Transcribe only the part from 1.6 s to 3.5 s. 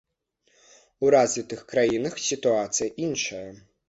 краінах сітуацыя іншая.